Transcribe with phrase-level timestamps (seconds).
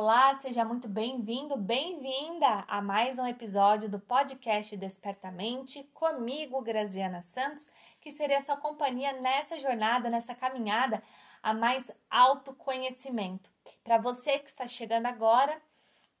[0.00, 7.68] Olá, seja muito bem-vindo, bem-vinda a mais um episódio do podcast Despertamente, comigo, Graziana Santos,
[8.00, 11.02] que seria sua companhia nessa jornada, nessa caminhada
[11.42, 13.50] a mais autoconhecimento.
[13.82, 15.60] Para você que está chegando agora,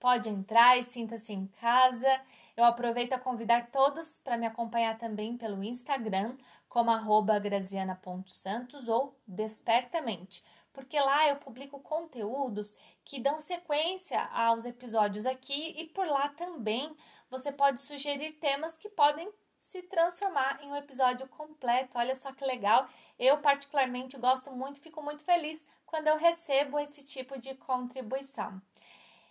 [0.00, 2.20] pode entrar e sinta-se em casa.
[2.56, 6.36] Eu aproveito a convidar todos para me acompanhar também pelo Instagram,
[6.68, 6.90] como
[7.40, 10.42] graziana.santos ou Despertamente
[10.72, 16.96] porque lá eu publico conteúdos que dão sequência aos episódios aqui e por lá também
[17.30, 21.98] você pode sugerir temas que podem se transformar em um episódio completo.
[21.98, 22.88] Olha só que legal!
[23.18, 28.60] Eu, particularmente, gosto muito, fico muito feliz quando eu recebo esse tipo de contribuição.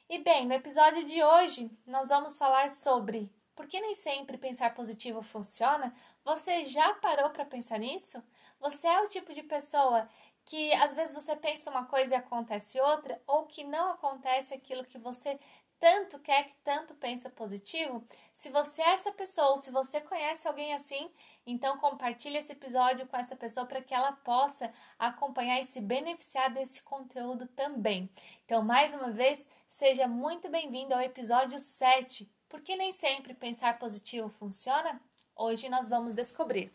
[0.10, 4.74] E bem, no episódio de hoje, nós vamos falar sobre por que nem sempre pensar
[4.74, 5.94] positivo funciona.
[6.24, 8.24] Você já parou para pensar nisso?
[8.60, 10.08] Você é o tipo de pessoa
[10.48, 14.86] que às vezes você pensa uma coisa e acontece outra, ou que não acontece aquilo
[14.86, 15.38] que você
[15.78, 18.02] tanto quer, que tanto pensa positivo.
[18.34, 21.12] Se você é essa pessoa, ou se você conhece alguém assim,
[21.46, 26.52] então compartilhe esse episódio com essa pessoa para que ela possa acompanhar e se beneficiar
[26.52, 28.10] desse conteúdo também.
[28.46, 32.28] Então, mais uma vez, seja muito bem-vindo ao episódio 7.
[32.48, 35.00] Porque nem sempre pensar positivo funciona?
[35.36, 36.72] Hoje nós vamos descobrir.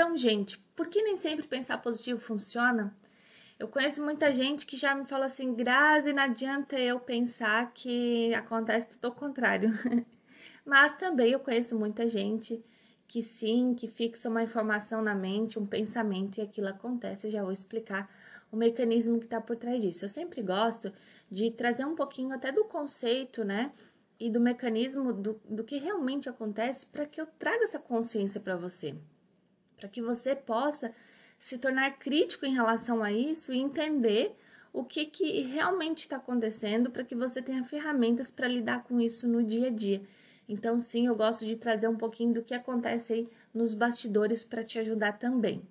[0.00, 2.96] Então, gente, por que nem sempre pensar positivo funciona?
[3.58, 8.32] Eu conheço muita gente que já me fala assim, Grazi, não adianta eu pensar que
[8.32, 9.70] acontece tudo ao contrário.
[10.64, 12.64] Mas também eu conheço muita gente
[13.06, 17.26] que sim, que fixa uma informação na mente, um pensamento e aquilo acontece.
[17.26, 18.10] Eu já vou explicar
[18.50, 20.06] o mecanismo que está por trás disso.
[20.06, 20.90] Eu sempre gosto
[21.30, 23.70] de trazer um pouquinho até do conceito, né?
[24.18, 28.56] E do mecanismo do, do que realmente acontece para que eu traga essa consciência para
[28.56, 28.96] você
[29.80, 30.94] para que você possa
[31.38, 34.36] se tornar crítico em relação a isso e entender
[34.72, 39.26] o que, que realmente está acontecendo para que você tenha ferramentas para lidar com isso
[39.26, 40.02] no dia a dia.
[40.46, 44.62] Então, sim, eu gosto de trazer um pouquinho do que acontece aí nos bastidores para
[44.62, 45.62] te ajudar também.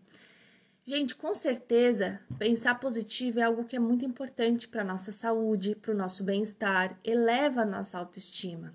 [0.85, 5.75] Gente, com certeza, pensar positivo é algo que é muito importante para a nossa saúde,
[5.75, 8.73] para o nosso bem-estar, eleva a nossa autoestima.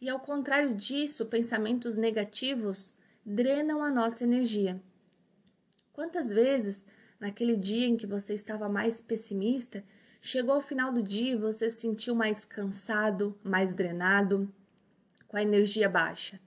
[0.00, 2.94] E ao contrário disso, pensamentos negativos
[3.26, 4.80] drenam a nossa energia.
[5.92, 6.86] Quantas vezes,
[7.18, 9.82] naquele dia em que você estava mais pessimista,
[10.20, 14.48] chegou ao final do dia e você se sentiu mais cansado, mais drenado,
[15.26, 16.38] com a energia baixa?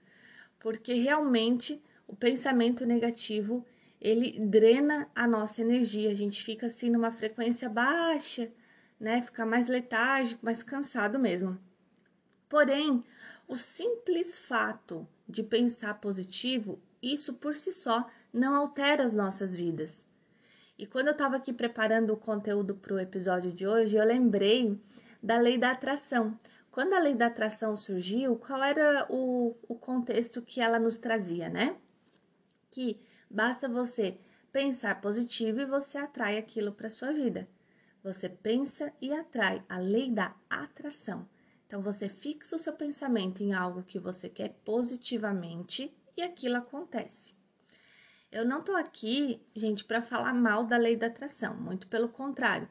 [0.58, 3.66] Porque realmente o pensamento negativo
[4.00, 8.50] ele drena a nossa energia, a gente fica assim numa frequência baixa,
[8.98, 9.20] né?
[9.20, 11.60] Fica mais letárgico, mais cansado mesmo.
[12.48, 13.04] Porém,
[13.46, 20.06] o simples fato de pensar positivo, isso por si só não altera as nossas vidas.
[20.78, 24.80] E quando eu estava aqui preparando o conteúdo para o episódio de hoje, eu lembrei
[25.22, 26.38] da lei da atração.
[26.70, 31.48] Quando a lei da atração surgiu, qual era o, o contexto que ela nos trazia,
[31.48, 31.76] né?
[32.70, 32.98] Que
[33.28, 34.16] basta você
[34.52, 37.48] pensar positivo e você atrai aquilo para sua vida.
[38.02, 41.28] Você pensa e atrai a lei da atração.
[41.70, 47.32] Então você fixa o seu pensamento em algo que você quer positivamente e aquilo acontece.
[48.32, 52.68] Eu não tô aqui, gente, para falar mal da lei da atração, muito pelo contrário.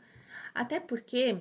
[0.53, 1.37] Até porque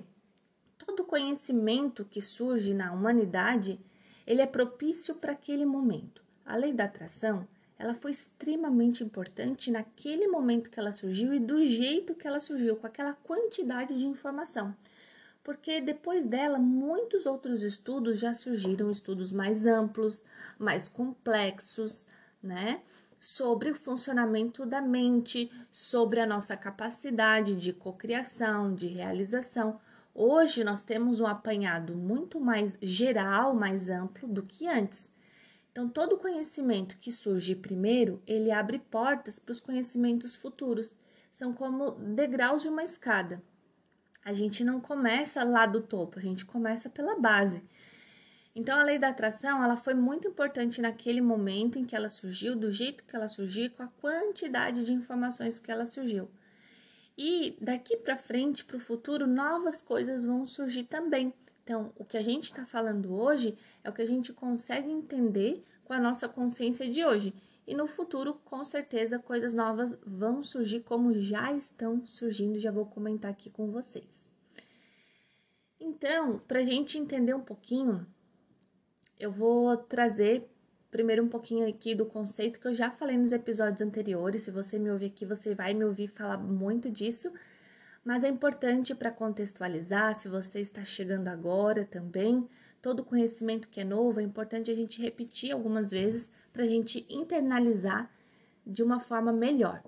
[0.79, 3.81] todo conhecimento que surge na humanidade,
[4.25, 6.23] ele é propício para aquele momento.
[6.47, 7.45] A lei da atração,
[7.77, 12.77] ela foi extremamente importante naquele momento que ela surgiu e do jeito que ela surgiu,
[12.77, 14.77] com aquela quantidade de informação
[15.49, 20.23] porque depois dela muitos outros estudos já surgiram, estudos mais amplos,
[20.59, 22.05] mais complexos,
[22.43, 22.83] né?
[23.19, 29.81] Sobre o funcionamento da mente, sobre a nossa capacidade de cocriação, de realização.
[30.15, 35.11] Hoje nós temos um apanhado muito mais geral, mais amplo do que antes.
[35.73, 40.95] Então, todo conhecimento que surge primeiro, ele abre portas para os conhecimentos futuros.
[41.33, 43.43] São como degraus de uma escada
[44.29, 47.63] a gente não começa lá do topo, a gente começa pela base.
[48.55, 52.55] Então a lei da atração, ela foi muito importante naquele momento em que ela surgiu,
[52.55, 56.29] do jeito que ela surgiu, com a quantidade de informações que ela surgiu.
[57.17, 61.33] E daqui para frente, para o futuro, novas coisas vão surgir também.
[61.65, 65.65] Então, o que a gente está falando hoje é o que a gente consegue entender
[65.87, 67.33] com a nossa consciência de hoje.
[67.69, 72.87] E no futuro, com certeza, coisas novas vão surgir, como já estão surgindo, já vou
[72.87, 74.27] comentar aqui com vocês.
[75.79, 78.07] Então, para a gente entender um pouquinho,
[79.21, 80.49] eu vou trazer
[80.91, 84.45] primeiro um pouquinho aqui do conceito que eu já falei nos episódios anteriores.
[84.45, 87.31] Se você me ouvir aqui, você vai me ouvir falar muito disso.
[88.03, 92.49] Mas é importante para contextualizar, se você está chegando agora também,
[92.81, 97.07] todo conhecimento que é novo, é importante a gente repetir algumas vezes para a gente
[97.09, 98.11] internalizar
[98.67, 99.83] de uma forma melhor.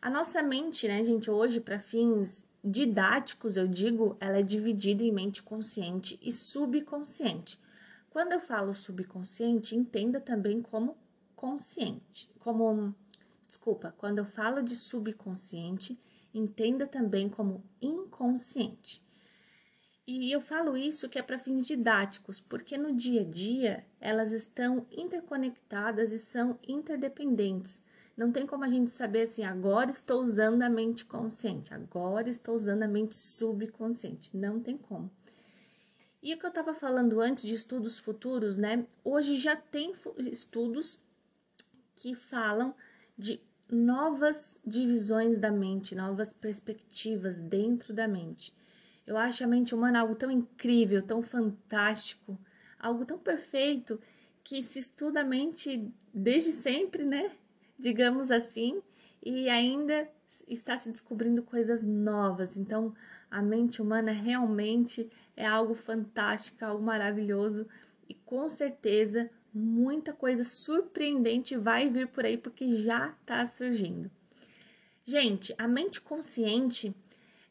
[0.00, 5.12] A nossa mente, né, gente, hoje, para fins didáticos, eu digo, ela é dividida em
[5.12, 7.58] mente consciente e subconsciente.
[8.10, 10.96] Quando eu falo subconsciente, entenda também como
[11.34, 12.94] consciente, como
[13.46, 15.98] desculpa, quando eu falo de subconsciente,
[16.34, 19.02] entenda também como inconsciente.
[20.10, 24.32] E eu falo isso que é para fins didáticos, porque no dia a dia elas
[24.32, 27.84] estão interconectadas e são interdependentes.
[28.16, 32.56] Não tem como a gente saber assim, agora estou usando a mente consciente, agora estou
[32.56, 34.34] usando a mente subconsciente.
[34.34, 35.10] Não tem como.
[36.22, 38.86] E o que eu estava falando antes de estudos futuros, né?
[39.04, 39.92] Hoje já tem
[40.32, 40.98] estudos
[41.94, 42.74] que falam
[43.16, 48.56] de novas divisões da mente, novas perspectivas dentro da mente.
[49.08, 52.38] Eu acho a mente humana algo tão incrível, tão fantástico,
[52.78, 53.98] algo tão perfeito
[54.44, 57.32] que se estuda a mente desde sempre, né?
[57.78, 58.82] Digamos assim,
[59.24, 60.06] e ainda
[60.46, 62.54] está se descobrindo coisas novas.
[62.54, 62.94] Então,
[63.30, 67.66] a mente humana realmente é algo fantástico, algo maravilhoso
[68.06, 74.10] e com certeza muita coisa surpreendente vai vir por aí porque já está surgindo.
[75.02, 76.94] Gente, a mente consciente,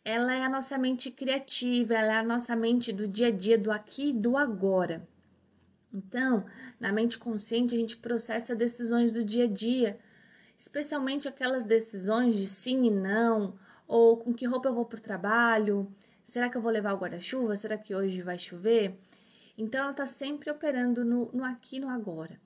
[0.10, 3.58] ela é a nossa mente criativa, ela é a nossa mente do dia a dia,
[3.58, 5.06] do aqui e do agora.
[5.94, 6.46] Então,
[6.80, 10.00] na mente consciente, a gente processa decisões do dia a dia,
[10.58, 13.56] especialmente aquelas decisões de sim e não,
[13.88, 15.92] ou com que roupa eu vou para o trabalho,
[16.28, 17.56] Será que eu vou levar o guarda-chuva?
[17.56, 19.00] Será que hoje vai chover?
[19.58, 22.40] Então, ela está sempre operando no, no aqui e no agora.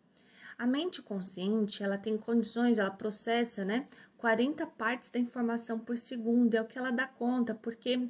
[0.58, 3.88] A mente consciente, ela tem condições, ela processa, né?
[4.22, 8.08] 40 partes da informação por segundo, é o que ela dá conta, porque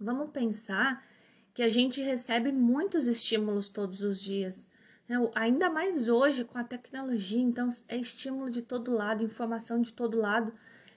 [0.00, 1.06] vamos pensar
[1.52, 4.66] que a gente recebe muitos estímulos todos os dias,
[5.06, 5.16] né?
[5.34, 10.18] ainda mais hoje com a tecnologia, então é estímulo de todo lado, informação de todo
[10.18, 10.50] lado.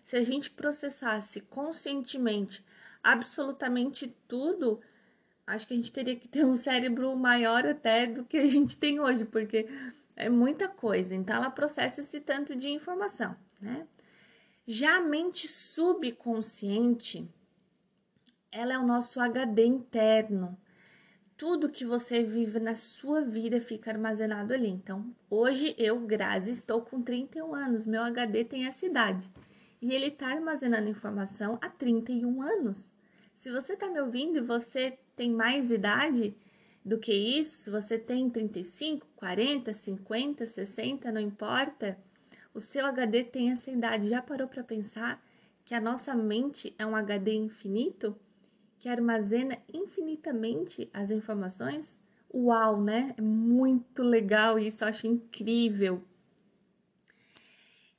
[0.05, 2.63] Se a gente processasse conscientemente
[3.03, 4.79] absolutamente tudo,
[5.45, 8.77] acho que a gente teria que ter um cérebro maior até do que a gente
[8.77, 9.67] tem hoje, porque
[10.15, 11.13] é muita coisa.
[11.13, 13.85] Então ela processa esse tanto de informação, né?
[14.67, 17.27] Já a mente subconsciente,
[18.51, 20.57] ela é o nosso HD interno.
[21.35, 24.69] Tudo que você vive na sua vida fica armazenado ali.
[24.69, 29.27] Então, hoje eu, Grazi, estou com 31 anos, meu HD tem essa idade
[29.81, 32.93] e ele está armazenando informação há 31 anos.
[33.35, 36.35] Se você está me ouvindo e você tem mais idade
[36.85, 41.97] do que isso, se você tem 35, 40, 50, 60, não importa,
[42.53, 44.09] o seu HD tem essa idade.
[44.09, 45.23] Já parou para pensar
[45.65, 48.15] que a nossa mente é um HD infinito
[48.79, 52.01] que armazena infinitamente as informações?
[52.33, 53.13] Uau, né?
[53.17, 56.03] É muito legal isso, eu acho incrível.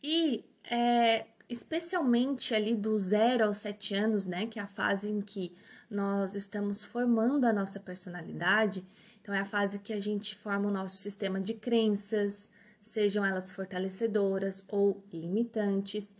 [0.02, 5.20] E é, especialmente ali do zero aos sete anos, né, que é a fase em
[5.20, 5.54] que
[5.88, 8.84] nós estamos formando a nossa personalidade.
[9.20, 12.50] Então, é a fase que a gente forma o nosso sistema de crenças,
[12.82, 16.14] sejam elas fortalecedoras ou limitantes.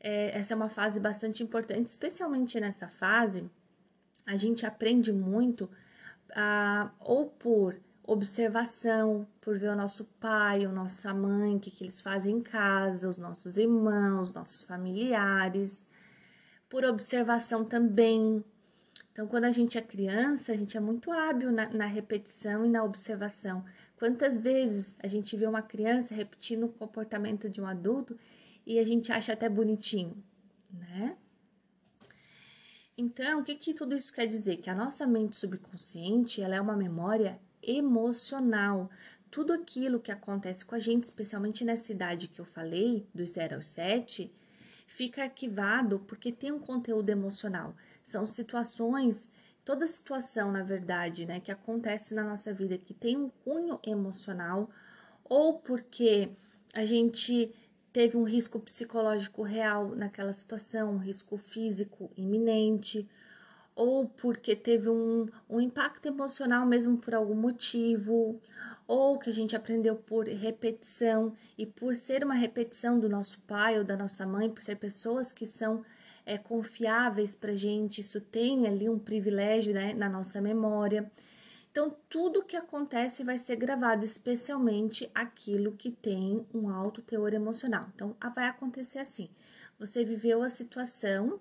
[0.00, 3.48] É, essa é uma fase bastante importante, especialmente nessa fase,
[4.26, 5.68] a gente aprende muito
[6.34, 11.84] ah, ou por observação, por ver o nosso pai, a nossa mãe, o que, que
[11.84, 15.86] eles fazem em casa, os nossos irmãos, nossos familiares,
[16.68, 18.44] por observação também.
[19.12, 22.68] Então, quando a gente é criança, a gente é muito hábil na, na repetição e
[22.68, 23.64] na observação.
[24.04, 28.18] Quantas vezes a gente vê uma criança repetindo o comportamento de um adulto
[28.66, 30.22] e a gente acha até bonitinho,
[30.70, 31.16] né?
[32.98, 34.58] Então, o que, que tudo isso quer dizer?
[34.58, 38.90] Que a nossa mente subconsciente ela é uma memória emocional.
[39.30, 43.54] Tudo aquilo que acontece com a gente, especialmente nessa idade que eu falei, dos 0
[43.54, 44.30] aos 7,
[44.86, 47.74] fica arquivado porque tem um conteúdo emocional.
[48.04, 49.30] São situações,
[49.64, 54.68] toda situação, na verdade, né, que acontece na nossa vida que tem um cunho emocional,
[55.24, 56.30] ou porque
[56.74, 57.54] a gente
[57.92, 63.08] teve um risco psicológico real naquela situação, um risco físico iminente,
[63.74, 68.40] ou porque teve um, um impacto emocional mesmo por algum motivo,
[68.86, 73.78] ou que a gente aprendeu por repetição e por ser uma repetição do nosso pai
[73.78, 75.84] ou da nossa mãe, por ser pessoas que são
[76.26, 81.10] é, confiáveis para gente, isso tem ali um privilégio né, na nossa memória.
[81.70, 87.88] Então, tudo que acontece vai ser gravado, especialmente aquilo que tem um alto teor emocional.
[87.94, 89.28] Então, vai acontecer assim:
[89.78, 91.40] você viveu a situação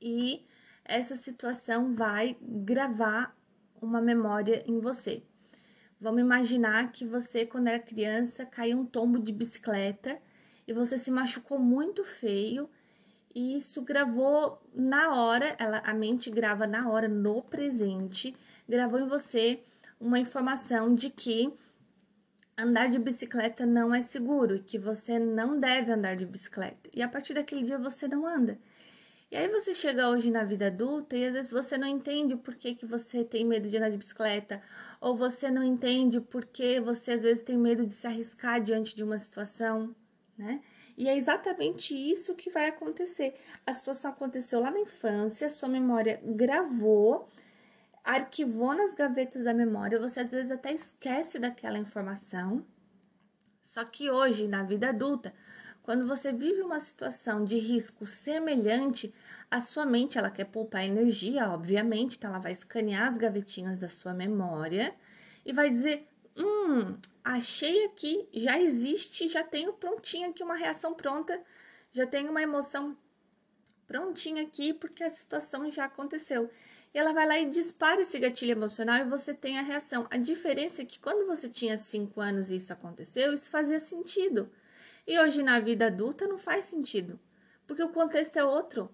[0.00, 0.46] e
[0.84, 3.36] essa situação vai gravar
[3.80, 5.22] uma memória em você.
[6.00, 10.18] Vamos imaginar que você, quando era criança, caiu um tombo de bicicleta
[10.66, 12.70] e você se machucou muito feio
[13.34, 18.34] e isso gravou na hora, ela, a mente grava na hora, no presente,
[18.68, 19.60] gravou em você
[20.00, 21.52] uma informação de que
[22.56, 26.90] andar de bicicleta não é seguro que você não deve andar de bicicleta.
[26.92, 28.58] E a partir daquele dia você não anda.
[29.30, 32.54] E aí você chega hoje na vida adulta e às vezes você não entende por
[32.54, 34.62] que, que você tem medo de andar de bicicleta,
[35.00, 38.96] ou você não entende por que você às vezes tem medo de se arriscar diante
[38.96, 39.94] de uma situação,
[40.36, 40.62] né?
[40.98, 43.40] E é exatamente isso que vai acontecer.
[43.64, 47.28] A situação aconteceu lá na infância, sua memória gravou,
[48.02, 52.66] arquivou nas gavetas da memória, você às vezes até esquece daquela informação.
[53.62, 55.32] Só que hoje, na vida adulta,
[55.84, 59.14] quando você vive uma situação de risco semelhante,
[59.48, 63.88] a sua mente ela quer poupar energia, obviamente, então ela vai escanear as gavetinhas da
[63.88, 64.92] sua memória
[65.46, 66.96] e vai dizer: "Hum,
[67.36, 71.40] achei aqui, já existe, já tenho prontinho aqui uma reação pronta,
[71.92, 72.96] já tenho uma emoção
[73.86, 76.50] prontinha aqui porque a situação já aconteceu".
[76.94, 80.06] E ela vai lá e dispara esse gatilho emocional e você tem a reação.
[80.10, 84.50] A diferença é que quando você tinha 5 anos e isso aconteceu, isso fazia sentido.
[85.06, 87.18] E hoje na vida adulta não faz sentido,
[87.66, 88.90] porque o contexto é outro.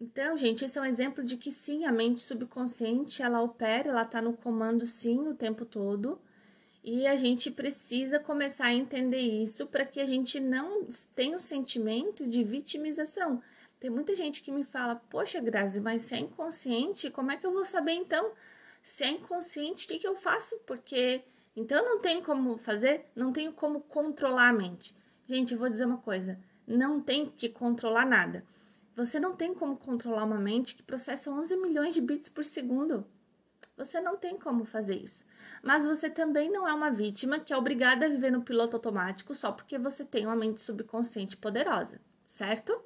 [0.00, 4.04] Então, gente, esse é um exemplo de que sim, a mente subconsciente, ela opera, ela
[4.04, 6.18] tá no comando sim o tempo todo.
[6.82, 11.36] E a gente precisa começar a entender isso para que a gente não tenha o
[11.36, 13.42] um sentimento de vitimização.
[13.78, 17.46] Tem muita gente que me fala: Poxa, Grazi, mas se é inconsciente, como é que
[17.46, 18.32] eu vou saber então?
[18.82, 20.58] Se é inconsciente, o que, que eu faço?
[20.66, 21.22] Porque
[21.54, 24.94] então não tem como fazer, não tenho como controlar a mente.
[25.26, 28.44] Gente, eu vou dizer uma coisa, não tem que controlar nada.
[28.96, 33.06] Você não tem como controlar uma mente que processa 11 milhões de bits por segundo.
[33.80, 35.24] Você não tem como fazer isso.
[35.62, 39.34] Mas você também não é uma vítima que é obrigada a viver no piloto automático
[39.34, 42.78] só porque você tem uma mente subconsciente poderosa, certo?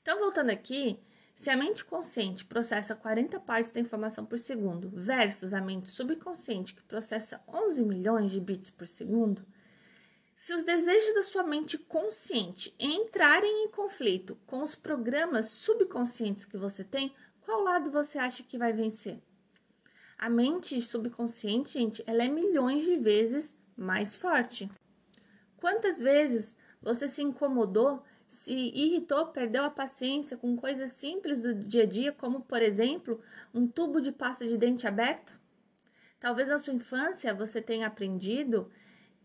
[0.00, 0.98] Então, voltando aqui,
[1.34, 6.74] se a mente consciente processa 40 partes da informação por segundo versus a mente subconsciente
[6.74, 9.44] que processa 11 milhões de bits por segundo,
[10.36, 16.56] se os desejos da sua mente consciente entrarem em conflito com os programas subconscientes que
[16.56, 19.22] você tem, qual lado você acha que vai vencer?
[20.24, 24.70] A mente subconsciente, gente, ela é milhões de vezes mais forte.
[25.58, 31.82] Quantas vezes você se incomodou se irritou, perdeu a paciência com coisas simples do dia
[31.82, 33.20] a dia, como, por exemplo,
[33.52, 35.38] um tubo de pasta de dente aberto?
[36.18, 38.72] Talvez na sua infância você tenha aprendido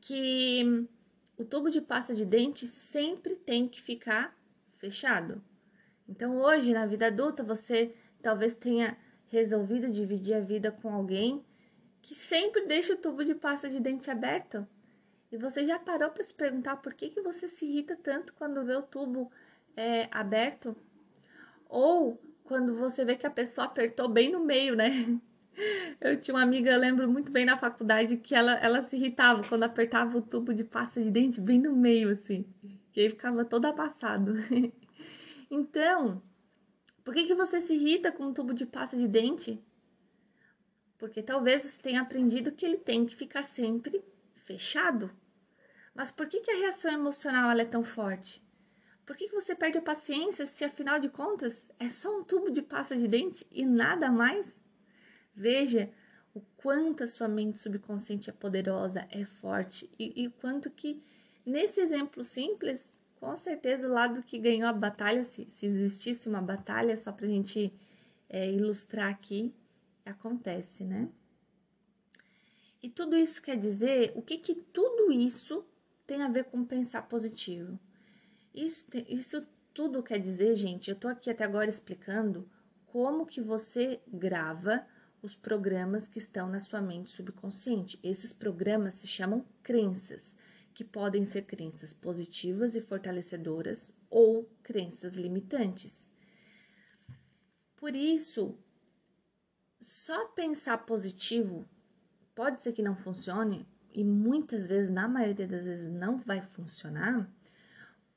[0.01, 0.86] que
[1.38, 4.38] o tubo de pasta de dente sempre tem que ficar
[4.77, 5.41] fechado.
[6.10, 8.98] Então, hoje, na vida adulta, você talvez tenha
[9.30, 11.44] resolvido dividir a vida com alguém
[12.02, 14.68] que sempre deixa o tubo de pasta de dente aberto.
[15.32, 18.64] E você já parou para se perguntar por que, que você se irrita tanto quando
[18.64, 19.32] vê o tubo
[19.78, 20.76] é, aberto?
[21.68, 24.90] Ou quando você vê que a pessoa apertou bem no meio, né?
[26.00, 29.44] Eu tinha uma amiga, eu lembro muito bem na faculdade, que ela, ela se irritava
[29.44, 32.46] quando apertava o tubo de pasta de dente bem no meio, assim.
[32.96, 34.36] E aí ficava todo amassado.
[35.52, 36.22] então,
[37.10, 39.60] por que, que você se irrita com um tubo de pasta de dente?
[41.00, 44.00] Porque talvez você tenha aprendido que ele tem que ficar sempre
[44.36, 45.10] fechado.
[45.96, 48.46] Mas por que, que a reação emocional é tão forte?
[49.08, 52.51] Por que, que você perde a paciência se, afinal de contas, é só um tubo
[52.51, 54.63] de pasta de dente e nada mais?
[55.34, 55.92] Veja
[56.36, 61.01] o quanto a sua mente subconsciente é poderosa, é forte e, e o quanto que,
[61.44, 66.42] nesse exemplo simples, com certeza o lado que ganhou a batalha, se, se existisse uma
[66.42, 67.74] batalha, só para a gente
[68.30, 69.54] é, ilustrar aqui,
[70.06, 71.10] acontece, né?
[72.82, 75.66] E tudo isso quer dizer o que, que tudo isso
[76.08, 77.78] tem a ver com pensar positivo.
[78.56, 82.50] Isso, isso tudo quer dizer, gente, eu tô aqui até agora explicando
[82.88, 84.86] como que você grava
[85.22, 88.00] os programas que estão na sua mente subconsciente.
[88.02, 90.38] Esses programas se chamam crenças,
[90.80, 96.10] que podem ser crenças positivas e fortalecedoras ou crenças limitantes.
[97.76, 98.58] Por isso,
[99.82, 101.68] só pensar positivo
[102.34, 107.30] pode ser que não funcione e muitas vezes, na maioria das vezes, não vai funcionar,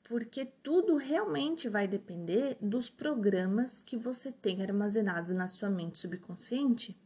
[0.04, 6.97] porque tudo realmente vai depender dos programas que você tem armazenados na sua mente subconsciente.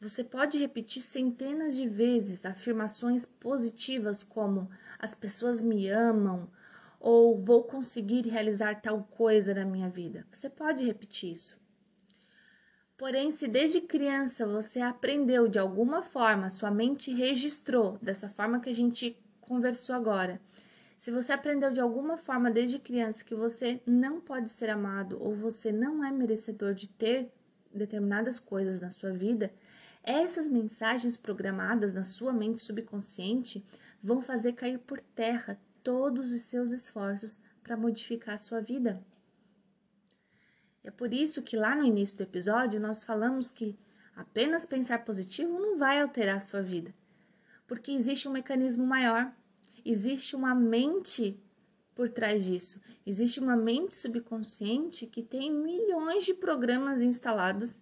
[0.00, 6.48] Você pode repetir centenas de vezes afirmações positivas como as pessoas me amam
[7.00, 10.24] ou vou conseguir realizar tal coisa na minha vida.
[10.32, 11.58] Você pode repetir isso.
[12.96, 18.68] Porém, se desde criança você aprendeu de alguma forma, sua mente registrou dessa forma que
[18.68, 20.40] a gente conversou agora.
[20.96, 25.34] Se você aprendeu de alguma forma desde criança que você não pode ser amado ou
[25.34, 27.32] você não é merecedor de ter
[27.72, 29.52] determinadas coisas na sua vida,
[30.10, 33.62] essas mensagens programadas na sua mente subconsciente
[34.02, 39.02] vão fazer cair por terra todos os seus esforços para modificar a sua vida.
[40.82, 43.78] É por isso que lá no início do episódio nós falamos que
[44.16, 46.94] apenas pensar positivo não vai alterar a sua vida,
[47.66, 49.30] porque existe um mecanismo maior,
[49.84, 51.38] existe uma mente
[51.94, 52.80] por trás disso.
[53.04, 57.78] Existe uma mente subconsciente que tem milhões de programas instalados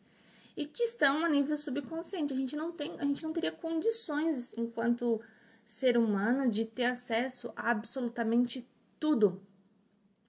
[0.57, 2.33] e que estão a nível subconsciente.
[2.33, 5.21] A gente não tem, a gente não teria condições enquanto
[5.67, 8.67] ser humano de ter acesso a absolutamente
[8.99, 9.43] tudo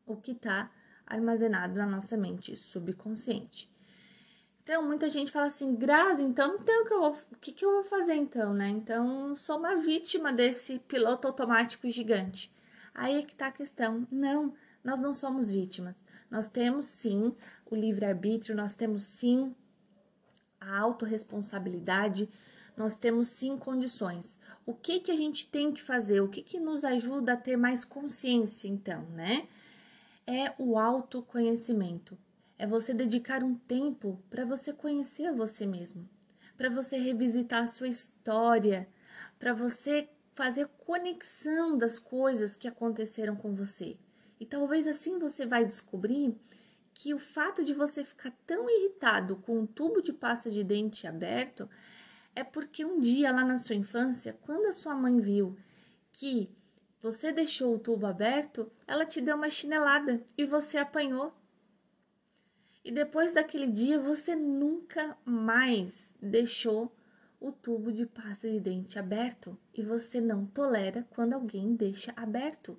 [0.05, 0.69] o que está
[1.05, 3.71] armazenado na nossa mente subconsciente.
[4.63, 7.53] Então, muita gente fala assim, Grazi, então não tem o que eu vou, o que,
[7.53, 8.67] que eu vou fazer então, né?
[8.67, 12.51] Então, sou uma vítima desse piloto automático gigante.
[12.93, 14.05] Aí é que tá a questão.
[14.11, 14.53] Não,
[14.83, 16.03] nós não somos vítimas.
[16.29, 17.33] Nós temos sim
[17.65, 19.55] o livre-arbítrio, nós temos sim
[20.59, 22.29] a autorresponsabilidade,
[22.75, 24.39] nós temos sim condições.
[24.65, 26.21] O que que a gente tem que fazer?
[26.21, 29.47] O que que nos ajuda a ter mais consciência, então, né?
[30.27, 32.17] é o autoconhecimento.
[32.59, 36.07] É você dedicar um tempo para você conhecer você mesmo,
[36.57, 38.87] para você revisitar a sua história,
[39.39, 43.95] para você fazer conexão das coisas que aconteceram com você.
[44.39, 46.35] E talvez assim você vai descobrir
[46.97, 51.05] que o fato de você ficar tão irritado com um tubo de pasta de dente
[51.05, 51.69] aberto
[52.35, 55.55] é porque um dia lá na sua infância, quando a sua mãe viu
[56.11, 56.49] que
[56.99, 61.31] você deixou o tubo aberto, ela te deu uma chinelada e você apanhou.
[62.83, 66.91] E depois daquele dia você nunca mais deixou
[67.39, 72.75] o tubo de pasta de dente aberto e você não tolera quando alguém deixa aberto.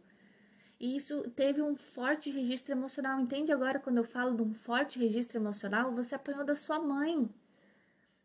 [0.81, 3.21] E isso teve um forte registro emocional.
[3.21, 5.93] Entende agora quando eu falo de um forte registro emocional?
[5.93, 7.29] Você apanhou da sua mãe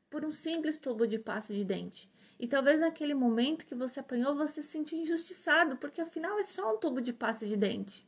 [0.09, 2.07] por um simples tubo de pasta de dente.
[2.39, 6.75] E talvez naquele momento que você apanhou, você se sentiu injustiçado, porque afinal é só
[6.75, 8.05] um tubo de pasta de dente.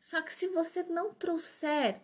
[0.00, 2.02] Só que se você não trouxer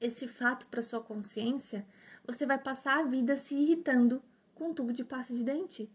[0.00, 1.86] esse fato para sua consciência,
[2.26, 4.22] você vai passar a vida se irritando
[4.54, 5.90] com um tubo de pasta de dente.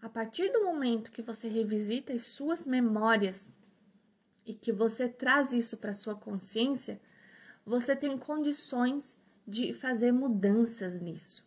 [0.00, 3.52] A partir do momento que você revisita as suas memórias
[4.46, 7.00] e que você traz isso para sua consciência,
[7.66, 11.44] você tem condições de fazer mudanças nisso.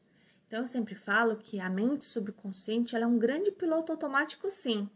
[0.47, 4.89] Então, eu sempre falo que a mente subconsciente é um grande piloto automático, sim,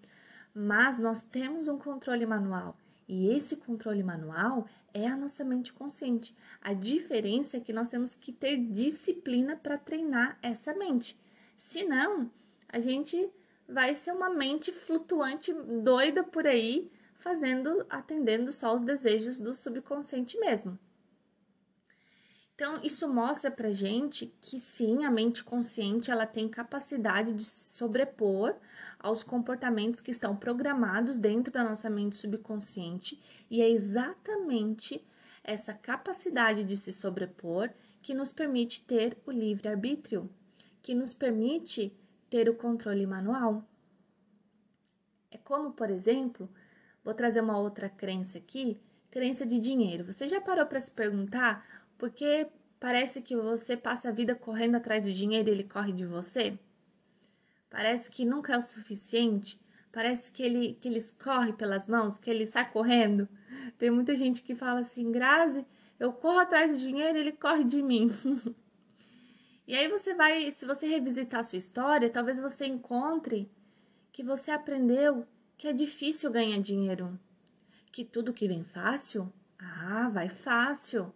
[0.54, 2.76] mas nós temos um controle manual
[3.08, 6.36] e esse controle manual é a nossa mente consciente.
[6.62, 11.18] A diferença é que nós temos que ter disciplina para treinar essa mente.
[11.58, 12.30] Senão,
[12.68, 13.30] a gente
[13.68, 20.38] vai ser uma mente flutuante doida por aí, fazendo, atendendo só os desejos do subconsciente
[20.40, 20.78] mesmo.
[22.54, 27.76] Então, isso mostra pra gente que sim, a mente consciente ela tem capacidade de se
[27.76, 28.56] sobrepor
[28.98, 35.06] aos comportamentos que estão programados dentro da nossa mente subconsciente, e é exatamente
[35.44, 37.70] essa capacidade de se sobrepor
[38.02, 40.30] que nos permite ter o livre-arbítrio,
[40.82, 41.94] que nos permite
[42.30, 43.64] ter o controle manual.
[45.32, 46.50] É como, por exemplo,
[47.04, 48.80] vou trazer uma outra crença aqui,
[49.12, 50.06] crença de dinheiro.
[50.06, 51.66] Você já parou para se perguntar
[51.98, 52.48] porque
[52.80, 56.58] parece que você passa a vida correndo atrás do dinheiro e ele corre de você?
[57.70, 59.60] Parece que nunca é o suficiente?
[59.92, 63.28] Parece que ele, que ele escorre pelas mãos, que ele sai correndo?
[63.78, 65.66] Tem muita gente que fala assim, Grazi,
[66.00, 68.12] eu corro atrás do dinheiro e ele corre de mim.
[69.68, 73.50] e aí você vai, se você revisitar a sua história, talvez você encontre
[74.12, 75.26] que você aprendeu
[75.58, 77.20] que é difícil ganhar dinheiro.
[77.92, 81.14] Que tudo que vem fácil, ah, vai fácil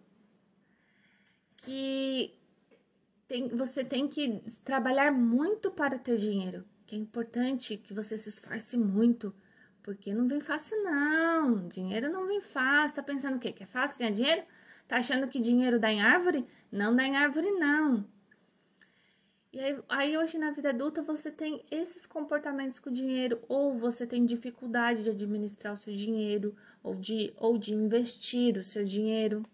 [1.58, 2.34] que
[3.28, 6.64] tem, você tem que trabalhar muito para ter dinheiro.
[6.86, 9.34] Que é importante que você se esforce muito,
[9.82, 11.68] porque não vem fácil não.
[11.68, 12.96] Dinheiro não vem fácil.
[12.96, 13.52] Tá pensando o quê?
[13.52, 14.42] Que é fácil ganhar dinheiro?
[14.88, 16.44] Tá achando que dinheiro dá em árvore?
[16.72, 18.04] Não dá em árvore não.
[19.52, 23.76] E aí, aí, hoje na vida adulta você tem esses comportamentos com o dinheiro, ou
[23.76, 28.84] você tem dificuldade de administrar o seu dinheiro, ou de, ou de investir o seu
[28.84, 29.44] dinheiro.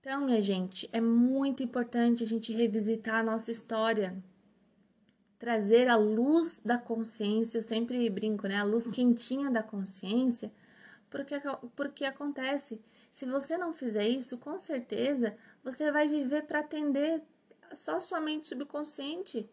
[0.00, 4.16] Então, minha gente, é muito importante a gente revisitar a nossa história,
[5.38, 8.56] trazer a luz da consciência, eu sempre brinco, né?
[8.56, 10.50] A luz quentinha da consciência,
[11.10, 11.34] porque,
[11.76, 12.80] porque acontece.
[13.12, 17.22] Se você não fizer isso, com certeza você vai viver para atender
[17.74, 19.48] só sua mente subconsciente.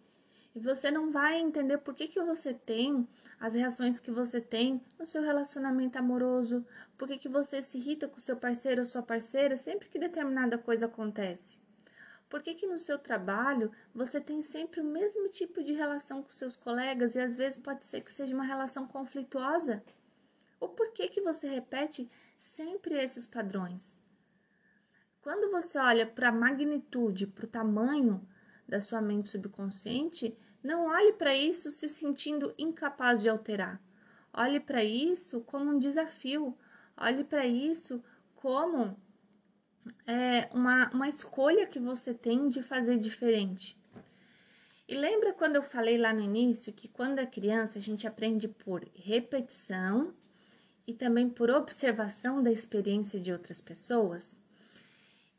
[0.55, 3.07] E você não vai entender por que, que você tem
[3.39, 6.65] as reações que você tem no seu relacionamento amoroso,
[6.97, 10.57] por que, que você se irrita com seu parceiro ou sua parceira sempre que determinada
[10.57, 11.57] coisa acontece.
[12.29, 16.29] Por que, que no seu trabalho você tem sempre o mesmo tipo de relação com
[16.29, 19.83] seus colegas e às vezes pode ser que seja uma relação conflituosa?
[20.59, 23.97] Ou por que, que você repete sempre esses padrões?
[25.29, 28.19] Quando você olha para a magnitude, para o tamanho
[28.67, 33.79] da sua mente subconsciente, não olhe para isso se sentindo incapaz de alterar.
[34.33, 36.57] Olhe para isso como um desafio.
[36.97, 38.03] Olhe para isso
[38.37, 38.99] como
[40.07, 43.77] é, uma, uma escolha que você tem de fazer diferente.
[44.87, 48.47] E lembra quando eu falei lá no início que quando é criança a gente aprende
[48.47, 50.11] por repetição
[50.87, 54.35] e também por observação da experiência de outras pessoas?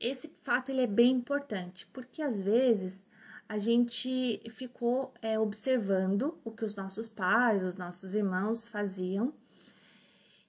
[0.00, 3.06] Esse fato ele é bem importante, porque às vezes
[3.46, 9.34] a gente ficou é, observando o que os nossos pais, os nossos irmãos faziam,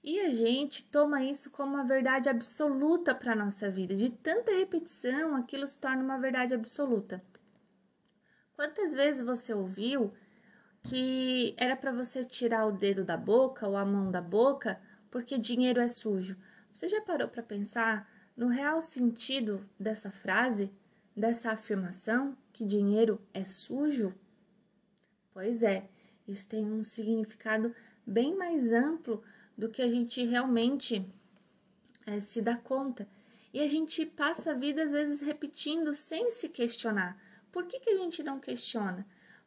[0.02, 3.94] e a gente toma isso como uma verdade absoluta para a nossa vida.
[3.94, 7.22] De tanta repetição, aquilo se torna uma verdade absoluta.
[8.56, 10.12] Quantas vezes você ouviu
[10.84, 15.38] que era para você tirar o dedo da boca ou a mão da boca porque
[15.38, 16.36] dinheiro é sujo?
[16.72, 20.70] Você já parou para pensar no real sentido dessa frase,
[21.14, 24.14] dessa afirmação, que dinheiro é sujo?
[25.32, 25.88] Pois é,
[26.26, 27.74] isso tem um significado
[28.06, 29.22] bem mais amplo
[29.56, 31.06] do que a gente realmente
[32.06, 33.06] é, se dá conta.
[33.52, 37.20] E a gente passa a vida às vezes repetindo sem se questionar.
[37.50, 39.06] Por que, que a gente não questiona?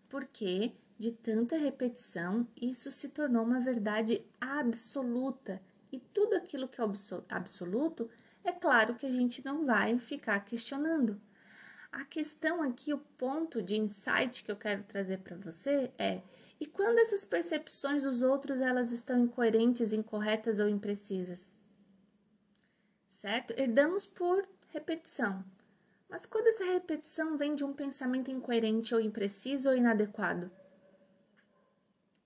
[0.09, 5.61] Porque de tanta repetição isso se tornou uma verdade absoluta.
[5.91, 6.83] E tudo aquilo que é
[7.29, 8.09] absoluto
[8.45, 11.19] é claro que a gente não vai ficar questionando.
[11.91, 16.21] A questão aqui, o ponto de insight que eu quero trazer para você é:
[16.59, 21.55] e quando essas percepções dos outros elas estão incoerentes, incorretas ou imprecisas?
[23.09, 23.53] Certo?
[23.57, 25.43] Herdamos por repetição.
[26.09, 30.51] Mas quando essa repetição vem de um pensamento incoerente ou impreciso ou inadequado?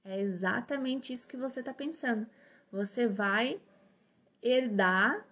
[0.04, 2.28] É exatamente isso que você está pensando.
[2.72, 3.62] Você vai
[4.42, 5.26] herdar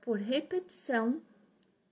[0.00, 1.20] por repetição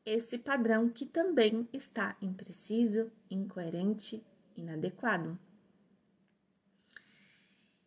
[0.04, 4.24] esse padrão que também está impreciso, incoerente,
[4.56, 5.38] inadequado.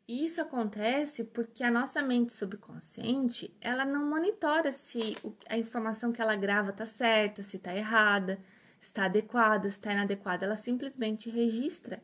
[0.08, 5.16] E isso acontece porque a nossa mente subconsciente, ela não monitora se
[5.48, 8.38] a informação que ela grava está certa, se está errada,
[8.82, 12.04] está adequada, está inadequada, ela simplesmente registra.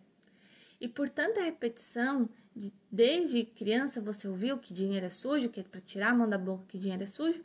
[0.79, 5.63] E por tanta repetição, de, desde criança você ouviu que dinheiro é sujo, que é
[5.63, 7.43] para tirar a mão da boca que dinheiro é sujo,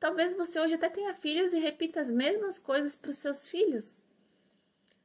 [0.00, 4.00] Talvez você hoje até tenha filhos e repita as mesmas coisas para os seus filhos.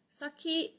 [0.08, 0.75] Só que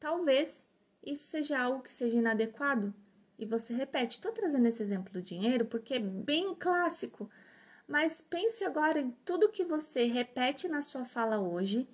[0.00, 0.70] talvez
[1.04, 2.94] isso seja algo que seja inadequado
[3.38, 4.16] e você repete.
[4.16, 7.30] Estou trazendo esse exemplo do dinheiro porque é bem clássico,
[7.86, 11.86] mas pense agora em tudo que você repete na sua fala hoje,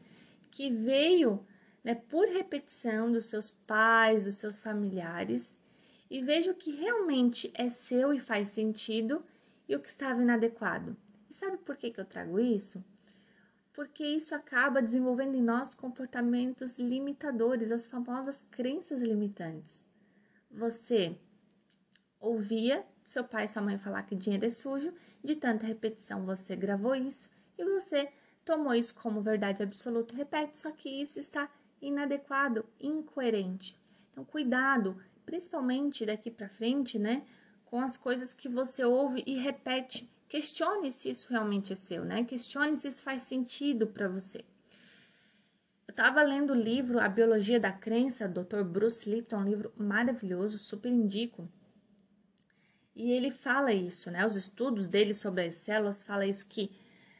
[0.51, 1.45] que veio
[1.83, 5.61] né, por repetição dos seus pais, dos seus familiares,
[6.09, 9.25] e veja o que realmente é seu e faz sentido
[9.69, 10.97] e o que estava inadequado.
[11.33, 12.85] E sabe por que, que eu trago isso?
[13.73, 19.83] Porque isso acaba desenvolvendo em nós comportamentos limitadores, as famosas crenças limitantes.
[20.51, 21.17] Você
[22.21, 24.93] ouvia seu pai e sua mãe falar que dinheiro é sujo,
[25.25, 28.13] de tanta repetição você gravou isso e você
[28.45, 30.15] tomou isso como verdade absoluta.
[30.15, 33.75] Repete, só que isso está inadequado, incoerente.
[34.11, 37.27] Então, cuidado, principalmente daqui para frente, né,
[37.65, 42.25] com as coisas que você ouve e repete Questione se isso realmente é seu, né?
[42.25, 44.39] Questione se isso faz sentido para você.
[45.87, 48.63] Eu estava lendo o livro A Biologia da Crença, Dr.
[48.65, 51.47] Bruce Lipton, um livro maravilhoso, super indico.
[52.97, 54.25] E ele fala isso, né?
[54.25, 56.71] Os estudos dele sobre as células fala isso que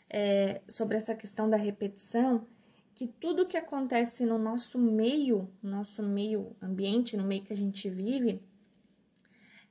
[0.09, 2.47] é, sobre essa questão da repetição,
[2.95, 7.57] que tudo que acontece no nosso meio, no nosso meio ambiente, no meio que a
[7.59, 8.41] gente vive,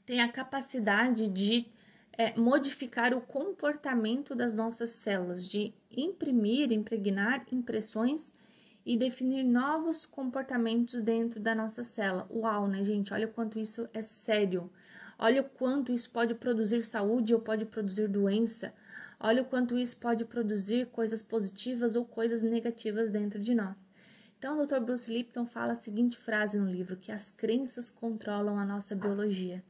[0.06, 1.65] tem a capacidade de
[2.17, 8.34] é, modificar o comportamento das nossas células, de imprimir, impregnar impressões
[8.86, 12.28] e definir novos comportamentos dentro da nossa célula.
[12.32, 13.13] Uau, né, gente?
[13.13, 14.69] Olha o quanto isso é sério.
[15.17, 18.74] Olha o quanto isso pode produzir saúde ou pode produzir doença.
[19.19, 23.78] Olha o quanto isso pode produzir coisas positivas ou coisas negativas dentro de nós.
[24.39, 24.80] Então, o Dr.
[24.80, 29.63] Bruce Lipton fala a seguinte frase no livro: que as crenças controlam a nossa biologia.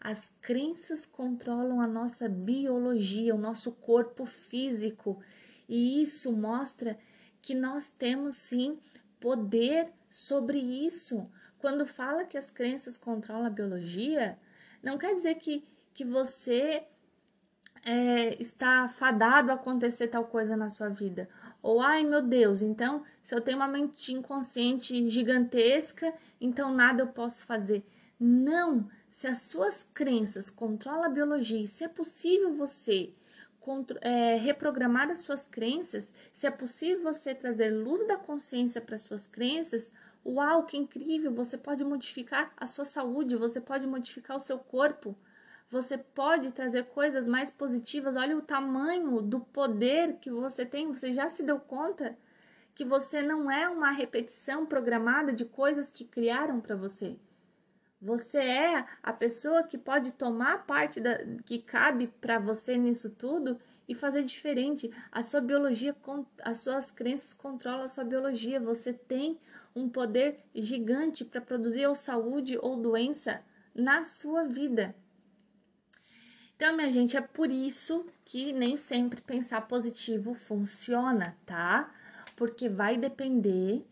[0.00, 5.20] As crenças controlam a nossa biologia, o nosso corpo físico.
[5.68, 6.98] E isso mostra
[7.42, 8.78] que nós temos sim
[9.20, 11.28] poder sobre isso.
[11.58, 14.38] Quando fala que as crenças controlam a biologia,
[14.82, 16.84] não quer dizer que, que você
[17.84, 21.28] é, está fadado a acontecer tal coisa na sua vida.
[21.62, 27.08] Ou, ai meu Deus, então se eu tenho uma mente inconsciente gigantesca, então nada eu
[27.08, 27.84] posso fazer.
[28.18, 33.14] Não, se as suas crenças controlam a biologia e se é possível você
[34.02, 39.26] é, reprogramar as suas crenças, se é possível você trazer luz da consciência para suas
[39.26, 39.90] crenças,
[40.22, 41.32] uau, que incrível!
[41.32, 45.16] Você pode modificar a sua saúde, você pode modificar o seu corpo,
[45.70, 48.16] você pode trazer coisas mais positivas.
[48.16, 50.92] Olha o tamanho do poder que você tem.
[50.92, 52.18] Você já se deu conta
[52.74, 57.16] que você não é uma repetição programada de coisas que criaram para você?
[58.06, 63.58] Você é a pessoa que pode tomar parte da, que cabe para você nisso tudo
[63.88, 64.88] e fazer diferente.
[65.10, 65.94] A sua biologia,
[66.44, 68.60] as suas crenças controlam a sua biologia.
[68.60, 69.40] Você tem
[69.74, 73.42] um poder gigante para produzir ou saúde ou doença
[73.74, 74.94] na sua vida.
[76.54, 81.92] Então, minha gente, é por isso que nem sempre pensar positivo funciona, tá?
[82.36, 83.84] Porque vai depender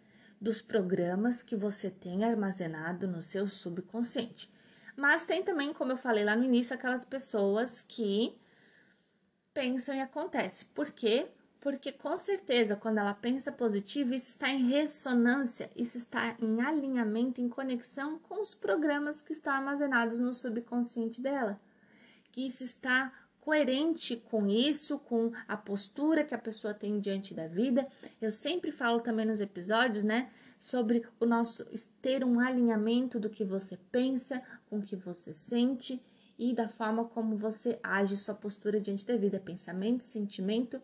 [0.44, 4.52] dos programas que você tem armazenado no seu subconsciente.
[4.94, 8.38] Mas tem também, como eu falei lá no início, aquelas pessoas que
[9.54, 10.66] pensam e acontece.
[10.66, 11.28] Por quê?
[11.61, 17.40] Porque com certeza, quando ela pensa positivo, isso está em ressonância, isso está em alinhamento,
[17.40, 21.59] em conexão com os programas que estão armazenados no subconsciente dela.
[22.30, 23.11] Que isso está
[23.44, 27.87] coerente com isso, com a postura que a pessoa tem diante da vida.
[28.20, 31.62] Eu sempre falo também nos episódios, né, sobre o nosso
[32.00, 36.00] ter um alinhamento do que você pensa, com o que você sente
[36.38, 40.80] e da forma como você age, sua postura diante da vida, pensamento, sentimento,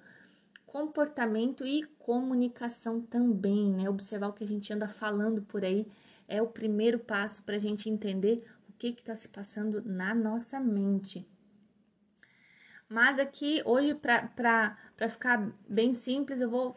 [0.66, 3.88] comportamento e comunicação também, né?
[3.88, 5.86] Observar o que a gente anda falando por aí
[6.28, 10.60] é o primeiro passo para a gente entender o que está se passando na nossa
[10.60, 11.26] mente.
[12.90, 14.76] Mas aqui, hoje, para
[15.08, 16.74] ficar bem simples, eu vou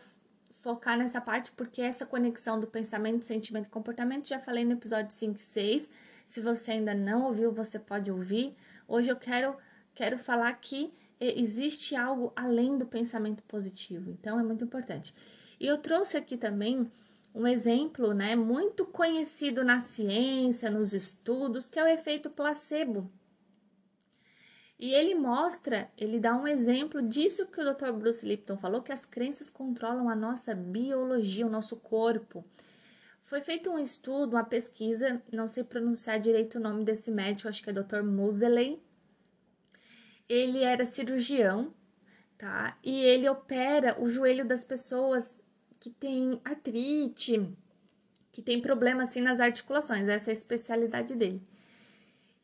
[0.62, 5.12] focar nessa parte porque essa conexão do pensamento, sentimento e comportamento já falei no episódio
[5.12, 5.92] 5 e 6.
[6.28, 8.56] Se você ainda não ouviu, você pode ouvir.
[8.88, 9.58] Hoje eu quero,
[9.96, 15.16] quero falar que existe algo além do pensamento positivo, então é muito importante.
[15.60, 16.92] E eu trouxe aqui também
[17.34, 23.10] um exemplo, né, muito conhecido na ciência, nos estudos, que é o efeito placebo.
[24.80, 27.92] E ele mostra, ele dá um exemplo disso que o Dr.
[27.92, 32.44] Bruce Lipton falou, que as crenças controlam a nossa biologia, o nosso corpo.
[33.24, 37.64] Foi feito um estudo, uma pesquisa, não sei pronunciar direito o nome desse médico, acho
[37.64, 38.04] que é Dr.
[38.04, 38.82] Moseley.
[40.28, 41.74] Ele era cirurgião,
[42.38, 42.78] tá?
[42.84, 45.42] E ele opera o joelho das pessoas
[45.80, 47.50] que têm artrite,
[48.32, 51.42] que tem problema assim nas articulações, essa é a especialidade dele.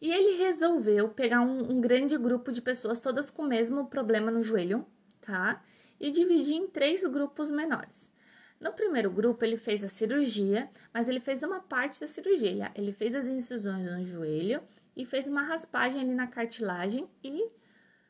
[0.01, 4.31] E ele resolveu pegar um, um grande grupo de pessoas, todas com o mesmo problema
[4.31, 4.85] no joelho,
[5.21, 5.61] tá?
[5.99, 8.09] E dividir em três grupos menores.
[8.59, 12.71] No primeiro grupo, ele fez a cirurgia, mas ele fez uma parte da cirurgia.
[12.75, 14.61] Ele fez as incisões no joelho
[14.95, 17.49] e fez uma raspagem ali na cartilagem e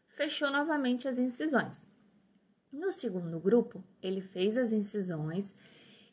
[0.07, 1.87] fechou novamente as incisões.
[2.71, 5.55] No segundo grupo, ele fez as incisões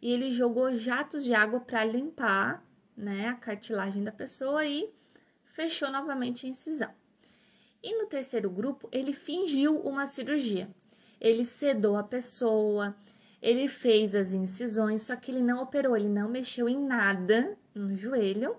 [0.00, 2.62] e ele jogou jatos de água para limpar
[2.96, 4.90] né, a cartilagem da pessoa e
[5.56, 6.90] fechou novamente a incisão.
[7.82, 10.68] E no terceiro grupo, ele fingiu uma cirurgia.
[11.18, 12.94] Ele sedou a pessoa,
[13.40, 17.96] ele fez as incisões, só que ele não operou, ele não mexeu em nada no
[17.96, 18.56] joelho.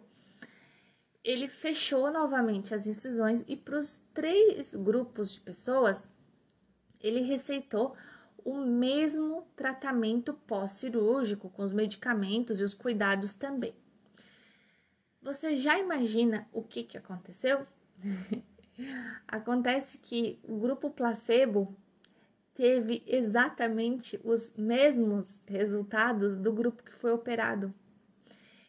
[1.24, 6.10] Ele fechou novamente as incisões e para os três grupos de pessoas,
[7.00, 7.96] ele receitou
[8.44, 13.76] o mesmo tratamento pós-cirúrgico, com os medicamentos e os cuidados também.
[15.22, 17.66] Você já imagina o que, que aconteceu?
[19.28, 21.76] Acontece que o grupo placebo
[22.54, 27.74] teve exatamente os mesmos resultados do grupo que foi operado.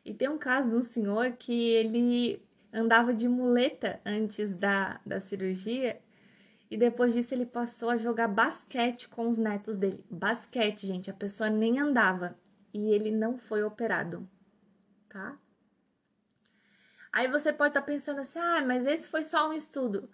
[0.04, 5.20] E tem um caso de um senhor que ele andava de muleta antes da, da
[5.20, 6.00] cirurgia
[6.70, 10.04] e depois disso ele passou a jogar basquete com os netos dele.
[10.10, 12.36] Basquete, gente, a pessoa nem andava.
[12.72, 14.28] e ele não foi operado,
[15.08, 15.38] tá?
[17.18, 20.08] Aí você pode estar tá pensando assim: ah, mas esse foi só um estudo.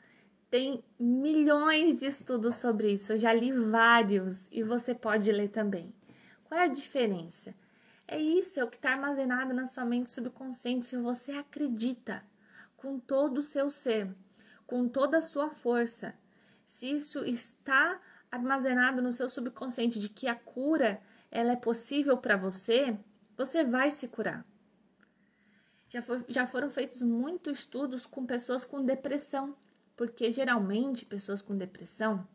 [0.49, 5.95] Tem milhões de estudos sobre isso, eu já li vários e você pode ler também.
[6.45, 7.55] Qual é a diferença?
[8.09, 10.87] É isso, é o que está armazenado na sua mente subconsciente.
[10.87, 12.25] Se você acredita
[12.75, 14.09] com todo o seu ser,
[14.67, 16.15] com toda a sua força,
[16.67, 18.01] se isso está
[18.33, 22.97] armazenado no seu subconsciente de que a cura ela é possível para você,
[23.37, 24.43] você vai se curar.
[25.95, 29.55] Já, foi, já foram feitos muitos estudos com pessoas com depressão,
[29.97, 32.27] porque geralmente pessoas com depressão,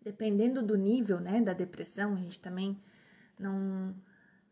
[0.00, 2.80] dependendo do nível né, da depressão, a gente também
[3.36, 3.92] não.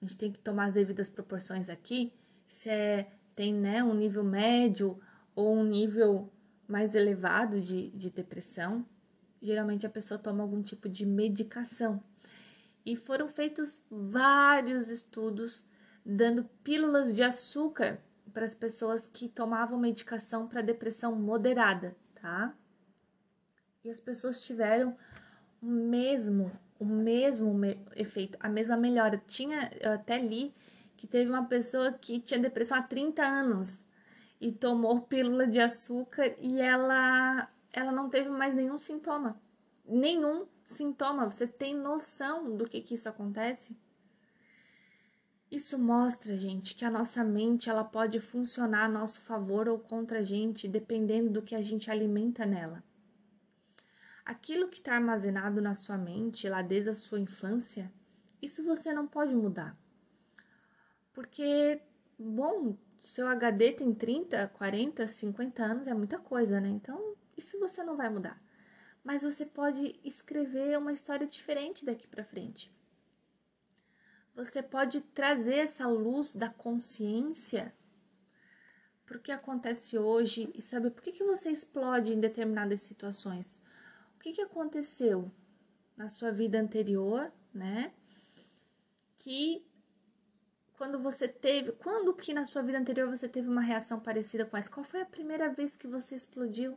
[0.03, 2.13] A gente tem que tomar as devidas proporções aqui.
[2.49, 4.99] Se é, tem né, um nível médio
[5.33, 6.33] ou um nível
[6.67, 8.85] mais elevado de, de depressão,
[9.41, 12.03] geralmente a pessoa toma algum tipo de medicação.
[12.85, 15.65] E foram feitos vários estudos
[16.05, 17.99] dando pílulas de açúcar
[18.33, 22.55] para as pessoas que tomavam medicação para depressão moderada, tá?
[23.85, 24.97] E as pessoas tiveram
[25.63, 27.55] o mesmo, o mesmo
[27.95, 29.23] efeito, a mesma melhora.
[29.27, 30.53] Tinha, eu até li
[30.97, 33.85] que teve uma pessoa que tinha depressão há 30 anos
[34.41, 39.41] e tomou pílula de açúcar e ela ela não teve mais nenhum sintoma.
[39.85, 41.31] Nenhum sintoma.
[41.31, 43.77] Você tem noção do que que isso acontece?
[45.55, 50.19] Isso mostra, gente, que a nossa mente ela pode funcionar a nosso favor ou contra
[50.19, 52.83] a gente, dependendo do que a gente alimenta nela.
[54.25, 57.89] Aquilo que está armazenado na sua mente lá desde a sua infância,
[58.43, 59.79] isso você não pode mudar.
[61.13, 61.81] Porque,
[62.19, 66.69] bom, seu HD tem 30, 40, 50 anos, é muita coisa, né?
[66.69, 68.43] Então, isso você não vai mudar.
[69.05, 72.74] Mas você pode escrever uma história diferente daqui para frente
[74.35, 77.73] você pode trazer essa luz da consciência
[79.07, 83.61] para o que acontece hoje e saber por que, que você explode em determinadas situações.
[84.17, 85.31] O que, que aconteceu
[85.97, 87.93] na sua vida anterior, né?
[89.19, 89.65] Que
[90.77, 94.57] quando você teve, quando que na sua vida anterior você teve uma reação parecida com
[94.57, 94.71] essa?
[94.71, 96.77] Qual foi a primeira vez que você explodiu?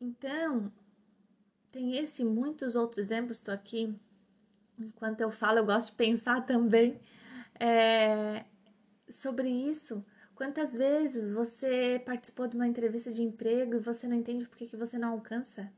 [0.00, 0.72] Então,
[1.72, 3.94] tem esse e muitos outros exemplos, estou aqui
[4.86, 7.00] enquanto eu falo, eu gosto de pensar também
[7.58, 8.44] é,
[9.08, 10.04] sobre isso.
[10.34, 14.66] Quantas vezes você participou de uma entrevista de emprego e você não entende por que,
[14.66, 15.72] que você não alcança?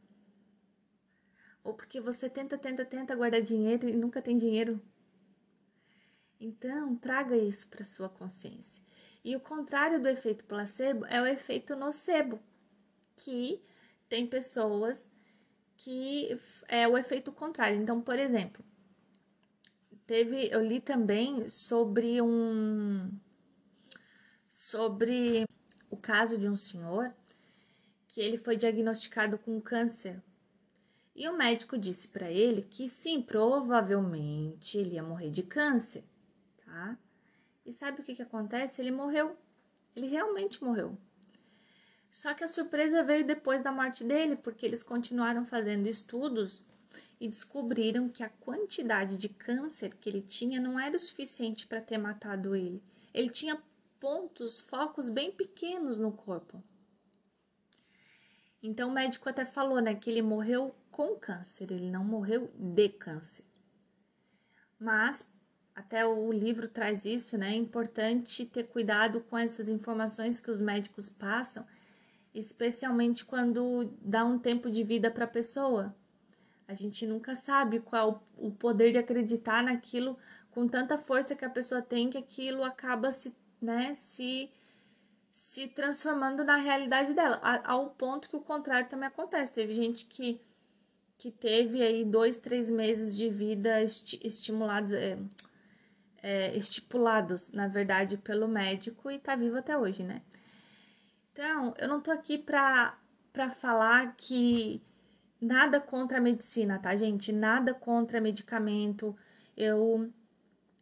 [1.63, 4.81] Ou porque você tenta, tenta, tenta guardar dinheiro e nunca tem dinheiro?
[6.39, 8.83] Então, traga isso para sua consciência.
[9.25, 12.39] E o contrário do efeito placebo é o efeito nocebo,
[13.17, 13.63] que
[14.09, 15.11] tem pessoas
[15.77, 16.39] que
[16.69, 17.81] é o efeito contrário.
[17.81, 18.65] Então, por exemplo,
[20.07, 23.11] Teve, eu li também sobre um
[24.51, 25.45] sobre
[25.91, 27.13] o caso de um senhor
[28.09, 30.23] que ele foi diagnosticado com câncer.
[31.17, 36.05] E o médico disse para ele que sim, provavelmente ele ia morrer de câncer,
[36.65, 36.99] tá?
[37.65, 38.83] E sabe o que que acontece?
[38.83, 39.37] Ele morreu.
[39.97, 40.99] Ele realmente morreu.
[42.11, 46.65] Só que a surpresa veio depois da morte dele, porque eles continuaram fazendo estudos
[47.21, 51.81] e descobriram que a quantidade de câncer que ele tinha não era o suficiente para
[51.81, 52.83] ter matado ele.
[53.13, 53.63] Ele tinha
[54.01, 56.63] pontos, focos bem pequenos no corpo.
[58.63, 62.89] Então o médico até falou, né, que ele morreu com câncer, ele não morreu de
[62.89, 63.45] câncer.
[64.79, 65.29] Mas
[65.75, 67.53] até o livro traz isso, né?
[67.53, 71.67] É importante ter cuidado com essas informações que os médicos passam,
[72.33, 75.95] especialmente quando dá um tempo de vida para a pessoa.
[76.67, 80.19] A gente nunca sabe qual o poder de acreditar naquilo
[80.51, 84.51] com tanta força que a pessoa tem que aquilo acaba se, né, se
[85.35, 89.53] se transformando na realidade dela, ao ponto que o contrário também acontece.
[89.53, 90.41] Teve gente que,
[91.19, 95.19] que teve aí dois, três meses de vida esti estimulados, é,
[96.23, 100.23] é, estipulados, na verdade, pelo médico e tá vivo até hoje, né?
[101.33, 102.97] Então, eu não tô aqui pra,
[103.33, 104.81] pra falar que
[105.41, 107.33] Nada contra a medicina, tá, gente?
[107.33, 109.17] Nada contra medicamento.
[109.57, 110.11] Eu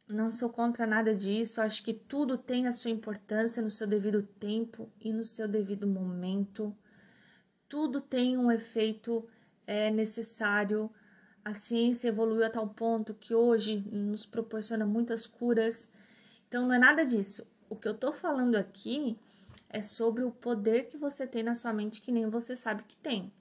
[0.09, 1.61] não sou contra nada disso.
[1.61, 5.87] Acho que tudo tem a sua importância no seu devido tempo e no seu devido
[5.87, 6.77] momento.
[7.69, 9.27] Tudo tem um efeito
[9.67, 10.91] é, necessário.
[11.45, 15.91] A ciência evoluiu a tal ponto que hoje nos proporciona muitas curas.
[16.47, 17.47] Então, não é nada disso.
[17.69, 19.19] O que eu tô falando aqui
[19.71, 22.97] é sobre o poder que você tem na sua mente que nem você sabe que
[22.97, 23.33] tem,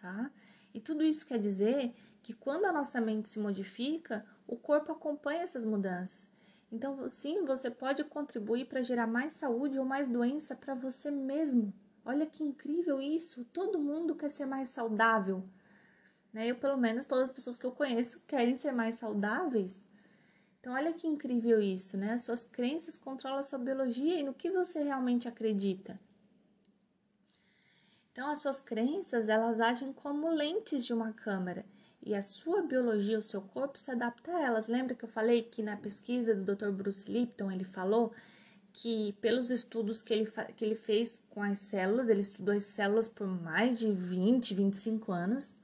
[0.00, 0.30] tá?
[0.74, 5.42] E tudo isso quer dizer que quando a nossa mente se modifica, o corpo acompanha
[5.42, 6.30] essas mudanças.
[6.72, 11.72] Então, sim, você pode contribuir para gerar mais saúde ou mais doença para você mesmo.
[12.04, 13.44] Olha que incrível isso!
[13.52, 15.44] Todo mundo quer ser mais saudável.
[16.32, 16.48] Né?
[16.48, 19.84] Eu, pelo menos, todas as pessoas que eu conheço querem ser mais saudáveis.
[20.58, 22.14] Então, olha que incrível isso, né?
[22.14, 26.00] As suas crenças controlam a sua biologia e no que você realmente acredita.
[28.14, 31.66] Então, as suas crenças, elas agem como lentes de uma câmera
[32.00, 34.68] e a sua biologia, o seu corpo se adapta a elas.
[34.68, 36.70] Lembra que eu falei que na pesquisa do Dr.
[36.70, 38.12] Bruce Lipton ele falou
[38.72, 43.08] que pelos estudos que ele, que ele fez com as células, ele estudou as células
[43.08, 45.58] por mais de 20, 25 anos,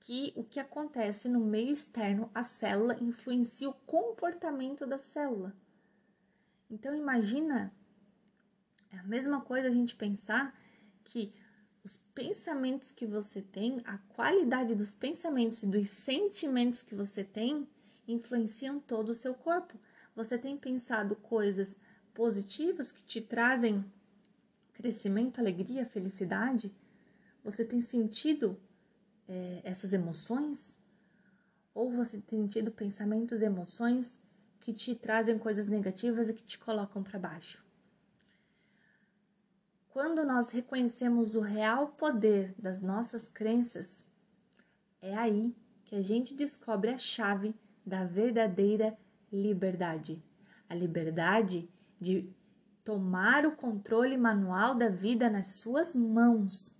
[0.00, 5.54] que o que acontece no meio externo, a célula influencia o comportamento da célula.
[6.68, 7.72] Então imagina,
[8.90, 10.52] é a mesma coisa a gente pensar
[11.88, 17.66] os pensamentos que você tem, a qualidade dos pensamentos e dos sentimentos que você tem
[18.06, 19.74] influenciam todo o seu corpo.
[20.14, 21.78] Você tem pensado coisas
[22.12, 23.82] positivas que te trazem
[24.74, 26.70] crescimento, alegria, felicidade?
[27.42, 28.60] Você tem sentido
[29.26, 30.76] é, essas emoções?
[31.74, 34.18] Ou você tem tido pensamentos, emoções
[34.60, 37.67] que te trazem coisas negativas e que te colocam para baixo?
[39.90, 44.04] Quando nós reconhecemos o real poder das nossas crenças,
[45.00, 48.96] é aí que a gente descobre a chave da verdadeira
[49.32, 50.22] liberdade.
[50.68, 51.68] A liberdade
[52.00, 52.28] de
[52.84, 56.76] tomar o controle manual da vida nas suas mãos.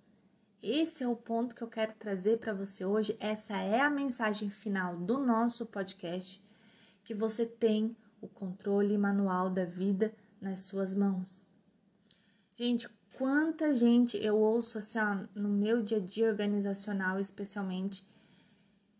[0.62, 3.16] Esse é o ponto que eu quero trazer para você hoje.
[3.20, 6.42] Essa é a mensagem final do nosso podcast,
[7.04, 11.42] que você tem o controle manual da vida nas suas mãos.
[12.56, 12.88] Gente,
[13.18, 18.06] quanta gente eu ouço assim, ó, no meu dia a dia organizacional, especialmente,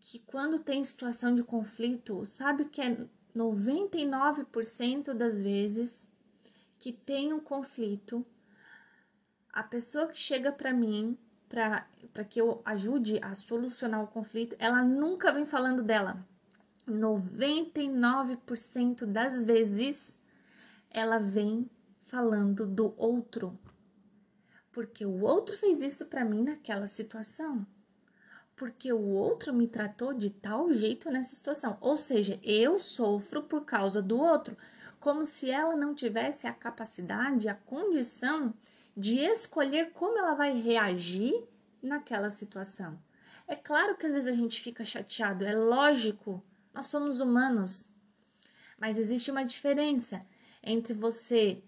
[0.01, 2.97] que quando tem situação de conflito, sabe que é
[3.33, 6.05] 99% das vezes
[6.77, 8.25] que tem um conflito,
[9.53, 11.17] a pessoa que chega para mim
[11.47, 11.87] para
[12.25, 16.27] que eu ajude a solucionar o conflito, ela nunca vem falando dela.
[16.87, 20.19] 99% das vezes
[20.91, 21.69] ela vem
[22.05, 23.57] falando do outro
[24.79, 27.67] porque o outro fez isso para mim naquela situação.
[28.55, 31.77] Porque o outro me tratou de tal jeito nessa situação.
[31.81, 34.55] Ou seja, eu sofro por causa do outro,
[34.97, 38.53] como se ela não tivesse a capacidade, a condição
[38.95, 41.43] de escolher como ela vai reagir
[41.83, 42.97] naquela situação.
[43.49, 46.41] É claro que às vezes a gente fica chateado, é lógico,
[46.73, 47.89] nós somos humanos.
[48.79, 50.25] Mas existe uma diferença
[50.63, 51.61] entre você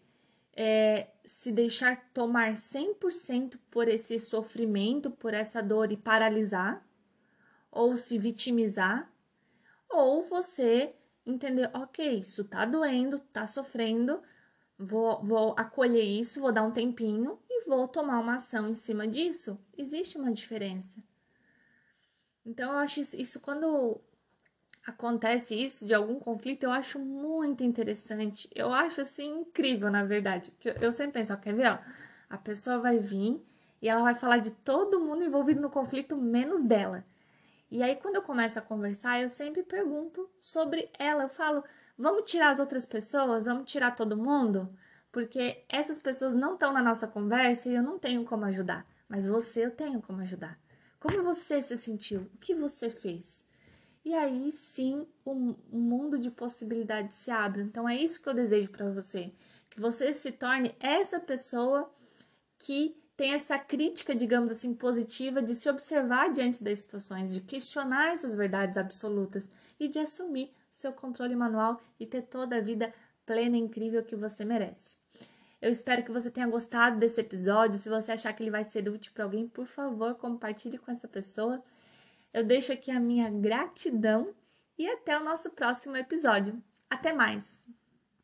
[0.53, 6.85] é, se deixar tomar 100% por esse sofrimento, por essa dor e paralisar,
[7.71, 9.09] ou se vitimizar,
[9.89, 10.93] ou você
[11.25, 14.21] entender, ok, isso tá doendo, tá sofrendo,
[14.77, 19.07] vou, vou acolher isso, vou dar um tempinho e vou tomar uma ação em cima
[19.07, 19.59] disso.
[19.77, 21.01] Existe uma diferença.
[22.45, 24.01] Então, eu acho isso, isso quando
[24.85, 28.49] acontece isso de algum conflito, eu acho muito interessante.
[28.53, 30.53] Eu acho assim incrível, na verdade.
[30.63, 31.71] Eu, eu sempre penso, ó, quer ver?
[31.71, 31.77] Ó,
[32.29, 33.41] a pessoa vai vir
[33.81, 37.03] e ela vai falar de todo mundo envolvido no conflito, menos dela.
[37.69, 41.23] E aí, quando eu começo a conversar, eu sempre pergunto sobre ela.
[41.23, 41.63] Eu falo,
[41.97, 43.45] vamos tirar as outras pessoas?
[43.45, 44.69] Vamos tirar todo mundo?
[45.11, 48.85] Porque essas pessoas não estão na nossa conversa e eu não tenho como ajudar.
[49.07, 50.59] Mas você eu tenho como ajudar.
[50.99, 52.21] Como você se sentiu?
[52.33, 53.45] O que você fez?
[54.03, 57.61] E aí sim um, mundo de possibilidades se abre.
[57.61, 59.31] Então é isso que eu desejo para você,
[59.69, 61.89] que você se torne essa pessoa
[62.57, 68.13] que tem essa crítica, digamos assim, positiva de se observar diante das situações, de questionar
[68.13, 69.49] essas verdades absolutas
[69.79, 72.93] e de assumir seu controle manual e ter toda a vida
[73.25, 74.95] plena e incrível que você merece.
[75.61, 77.77] Eu espero que você tenha gostado desse episódio.
[77.77, 81.07] Se você achar que ele vai ser útil para alguém, por favor, compartilhe com essa
[81.07, 81.63] pessoa.
[82.33, 84.33] Eu deixo aqui a minha gratidão
[84.77, 86.61] e até o nosso próximo episódio.
[86.89, 87.63] Até mais!